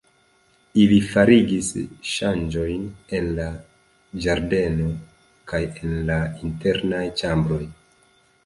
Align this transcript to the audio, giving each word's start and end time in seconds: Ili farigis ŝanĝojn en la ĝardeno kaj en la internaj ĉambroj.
Ili 0.83 0.95
farigis 1.09 1.67
ŝanĝojn 2.11 2.87
en 3.17 3.29
la 3.41 3.47
ĝardeno 4.25 4.89
kaj 5.53 5.63
en 5.69 5.95
la 6.11 6.19
internaj 6.49 7.05
ĉambroj. 7.23 7.65